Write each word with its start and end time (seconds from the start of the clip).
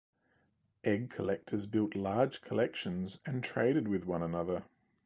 Egg 0.83 1.11
collectors 1.11 1.67
built 1.67 1.93
large 1.93 2.41
collections 2.41 3.19
and 3.23 3.43
traded 3.43 3.87
with 3.87 4.03
one 4.03 4.23
another. 4.23 4.63